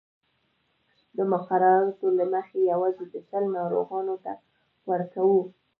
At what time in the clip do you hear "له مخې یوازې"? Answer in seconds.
2.17-3.05